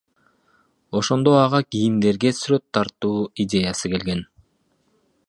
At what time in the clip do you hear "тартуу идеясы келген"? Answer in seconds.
2.79-4.29